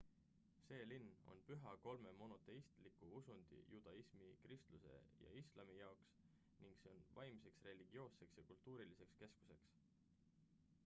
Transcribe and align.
see 0.67 0.77
linn 0.91 1.09
on 1.31 1.41
püha 1.49 1.73
kolme 1.87 2.13
monoteistliku 2.21 3.09
usundi 3.19 3.59
judaismi 3.73 4.29
kristluse 4.45 4.95
ja 5.25 5.33
islami 5.41 5.77
jaoks 5.81 6.09
ning 6.63 6.73
see 6.85 6.93
on 6.93 7.05
vaimseks 7.19 7.61
religioosseks 7.69 8.41
ja 8.41 8.47
kultuuriliseks 8.53 9.15
keskuseks 9.21 9.77